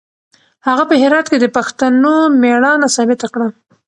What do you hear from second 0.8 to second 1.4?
په هرات کې